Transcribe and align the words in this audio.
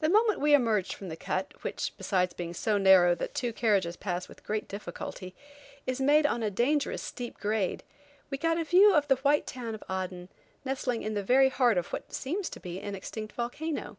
The 0.00 0.08
moment 0.08 0.40
we 0.40 0.52
emerged 0.52 0.94
from 0.94 1.08
the 1.08 1.14
cut, 1.16 1.54
which, 1.62 1.92
besides 1.96 2.34
being 2.34 2.52
so 2.52 2.76
narrow 2.76 3.14
that 3.14 3.36
two 3.36 3.52
carriages 3.52 3.94
pass 3.96 4.26
with 4.26 4.42
great 4.42 4.66
difficulty, 4.66 5.32
is 5.86 6.00
made 6.00 6.26
on 6.26 6.42
a 6.42 6.50
dangerous 6.50 7.02
steep 7.04 7.38
grade, 7.38 7.84
we 8.30 8.36
got 8.38 8.58
a 8.58 8.64
view 8.64 8.92
of 8.92 9.06
the 9.06 9.14
white 9.22 9.46
town 9.46 9.76
of 9.76 9.84
Aden, 9.88 10.28
nestling 10.64 11.04
in 11.04 11.14
the 11.14 11.22
very 11.22 11.50
heart 11.50 11.78
of 11.78 11.92
what 11.92 12.12
seems 12.12 12.50
to 12.50 12.58
be 12.58 12.80
an 12.80 12.96
extinct 12.96 13.36
volcano. 13.36 13.96